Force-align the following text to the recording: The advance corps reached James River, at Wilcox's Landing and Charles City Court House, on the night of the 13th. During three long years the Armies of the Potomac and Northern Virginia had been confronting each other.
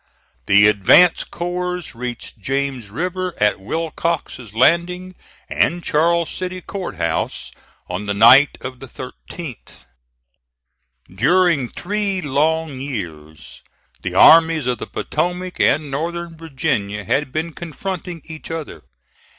The 0.47 0.65
advance 0.65 1.23
corps 1.23 1.93
reached 1.93 2.39
James 2.39 2.89
River, 2.89 3.35
at 3.39 3.59
Wilcox's 3.59 4.55
Landing 4.55 5.13
and 5.47 5.83
Charles 5.83 6.27
City 6.27 6.59
Court 6.59 6.95
House, 6.95 7.51
on 7.87 8.07
the 8.07 8.15
night 8.15 8.57
of 8.61 8.79
the 8.79 8.87
13th. 8.87 9.85
During 11.07 11.69
three 11.69 12.19
long 12.19 12.79
years 12.79 13.61
the 14.01 14.15
Armies 14.15 14.65
of 14.65 14.79
the 14.79 14.87
Potomac 14.87 15.59
and 15.59 15.91
Northern 15.91 16.35
Virginia 16.35 17.03
had 17.03 17.31
been 17.31 17.53
confronting 17.53 18.23
each 18.25 18.49
other. 18.49 18.81